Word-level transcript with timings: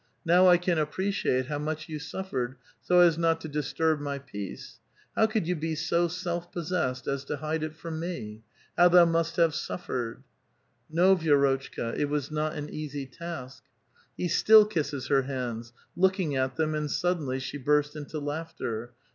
Now 0.25 0.47
I 0.47 0.57
can 0.57 0.79
appreciate 0.79 1.45
how 1.45 1.59
much 1.59 1.87
you 1.87 1.99
suffered, 1.99 2.55
so 2.81 3.01
as 3.01 3.19
not 3.19 3.39
to 3.41 3.47
disturb 3.47 3.99
my 3.99 4.17
peace. 4.17 4.79
How 5.15 5.27
could 5.27 5.45
you 5.45 5.55
be 5.55 5.75
so 5.75 6.07
self 6.07 6.51
possessed 6.51 7.05
as 7.05 7.23
to 7.25 7.37
hide 7.37 7.61
it 7.61 7.75
from 7.75 7.99
me? 7.99 8.41
How 8.75 8.89
thou 8.89 9.05
must 9.05 9.35
have 9.35 9.53
suffered!" 9.53 10.23
''No, 10.91 11.15
Vi^rotchka; 11.15 11.95
it 11.95 12.05
was 12.05 12.31
not 12.31 12.55
an 12.55 12.67
eas}' 12.69 13.11
task." 13.15 13.61
He 14.17 14.27
still 14.27 14.65
kisses 14.65 15.05
her 15.05 15.21
hands, 15.21 15.71
looking 15.95 16.35
at 16.35 16.55
them, 16.55 16.73
and 16.73 16.89
suddenly 16.89 17.37
she 17.37 17.59
burst 17.59 17.95
into 17.95 18.17
laughter. 18.17 18.93